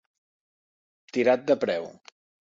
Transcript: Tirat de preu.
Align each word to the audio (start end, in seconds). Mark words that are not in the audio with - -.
Tirat 1.17 1.45
de 1.51 1.57
preu. 1.65 1.85